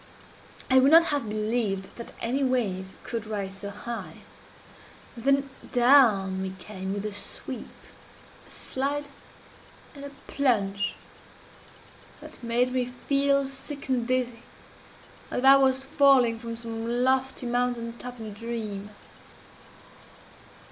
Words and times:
I 0.71 0.79
would 0.79 0.89
not 0.89 1.03
have 1.13 1.29
believed 1.29 1.95
that 1.97 2.11
any 2.21 2.43
wave 2.43 2.87
could 3.03 3.27
rise 3.27 3.59
so 3.59 3.69
high. 3.69 4.21
And 5.15 5.25
then 5.25 5.49
down 5.73 6.41
we 6.41 6.55
came 6.57 6.91
with 6.95 7.05
a 7.05 7.13
sweep, 7.13 7.69
a 8.47 8.49
slide, 8.49 9.09
and 9.93 10.03
a 10.03 10.09
plunge, 10.25 10.95
that 12.19 12.43
made 12.43 12.73
me 12.73 12.85
feel 12.87 13.45
sick 13.45 13.89
and 13.89 14.07
dizzy, 14.07 14.41
as 15.29 15.37
if 15.37 15.45
I 15.45 15.57
was 15.57 15.83
falling 15.85 16.39
from 16.39 16.57
some 16.57 17.03
lofty 17.03 17.45
mountain 17.45 17.93
top 17.99 18.19
in 18.19 18.25
a 18.25 18.31
dream. 18.31 18.89